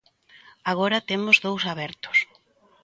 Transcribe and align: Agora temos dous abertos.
Agora 0.71 1.05
temos 1.09 1.37
dous 1.45 1.63
abertos. 1.73 2.17